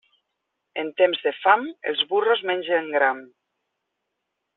[0.83, 3.21] En temps de fam, els burros mengen gram.